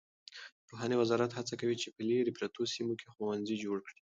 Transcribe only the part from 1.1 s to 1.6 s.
هڅه